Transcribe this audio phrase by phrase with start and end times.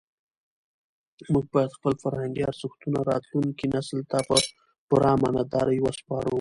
[1.33, 4.35] موږ باید خپل فرهنګي ارزښتونه راتلونکي نسل ته په
[4.87, 6.29] پوره امانتدارۍ وسپارو.